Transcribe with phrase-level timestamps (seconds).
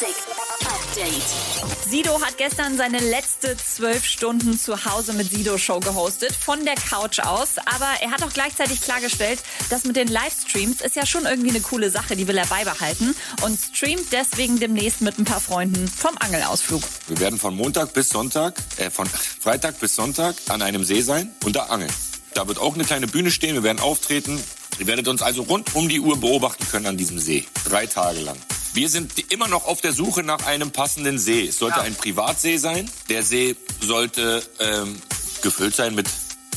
[0.00, 0.16] Music
[0.64, 1.90] Update.
[1.90, 6.74] Sido hat gestern seine letzte zwölf Stunden zu Hause mit Sido Show gehostet, von der
[6.74, 7.56] Couch aus.
[7.66, 11.60] Aber er hat auch gleichzeitig klargestellt, dass mit den Livestreams ist ja schon irgendwie eine
[11.60, 16.16] coole Sache, die will er beibehalten und streamt deswegen demnächst mit ein paar Freunden vom
[16.18, 16.82] Angelausflug.
[17.08, 21.30] Wir werden von Montag bis Sonntag, äh, von Freitag bis Sonntag an einem See sein
[21.44, 21.92] und da angeln.
[22.32, 24.42] Da wird auch eine kleine Bühne stehen, wir werden auftreten.
[24.78, 27.44] Ihr werdet uns also rund um die Uhr beobachten können an diesem See.
[27.64, 28.38] Drei Tage lang.
[28.72, 31.46] Wir sind immer noch auf der Suche nach einem passenden See.
[31.46, 32.88] Es sollte ein Privatsee sein.
[33.08, 34.96] Der See sollte ähm,
[35.42, 36.06] gefüllt sein mit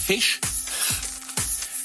[0.06, 0.40] Fisch.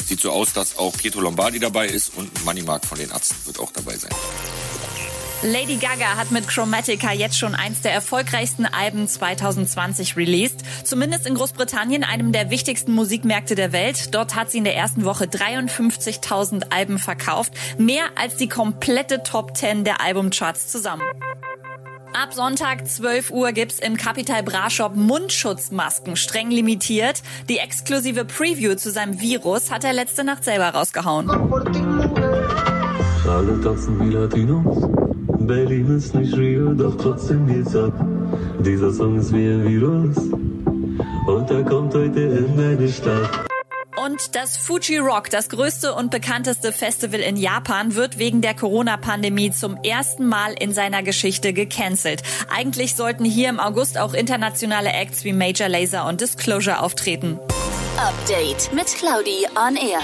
[0.07, 3.37] Sieht so aus, dass auch Pietro Lombardi dabei ist und Money Mark von den Atzen
[3.47, 4.11] wird auch dabei sein.
[5.43, 10.65] Lady Gaga hat mit Chromatica jetzt schon eins der erfolgreichsten Alben 2020 released.
[10.83, 14.17] Zumindest in Großbritannien, einem der wichtigsten Musikmärkte der Welt.
[14.17, 17.53] Dort hat sie in der ersten Woche 53.000 Alben verkauft.
[17.79, 21.05] Mehr als die komplette Top 10 der Albumcharts zusammen.
[22.21, 27.23] Ab Sonntag 12 Uhr gibt's im Capital Bra Shop Mundschutzmasken streng limitiert.
[27.49, 31.31] Die exklusive Preview zu seinem Virus hat er letzte Nacht selber rausgehauen.
[33.29, 35.08] Alle tanzen wie Latinos.
[35.49, 37.95] Berlin ist nicht Rio, doch trotzdem geht's ab.
[38.61, 40.19] Dieser Song ist wie ein Virus.
[41.27, 43.31] Und er kommt heute in deine Stadt.
[44.05, 49.51] Und das Fuji Rock, das größte und bekannteste Festival in Japan, wird wegen der Corona-Pandemie
[49.51, 52.23] zum ersten Mal in seiner Geschichte gecancelt.
[52.55, 57.39] Eigentlich sollten hier im August auch internationale Acts wie Major Laser und Disclosure auftreten.
[57.97, 60.03] Update mit Claudi on Air.